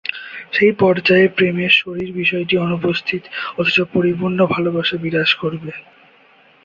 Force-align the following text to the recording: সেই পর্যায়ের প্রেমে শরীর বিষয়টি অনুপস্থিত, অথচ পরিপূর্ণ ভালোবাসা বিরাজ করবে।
সেই 0.53 0.73
পর্যায়ের 0.79 1.29
প্রেমে 1.37 1.67
শরীর 1.79 2.09
বিষয়টি 2.13 2.55
অনুপস্থিত, 2.57 3.23
অথচ 3.57 3.77
পরিপূর্ণ 3.93 4.39
ভালোবাসা 4.53 4.95
বিরাজ 4.97 5.29
করবে। 5.35 5.71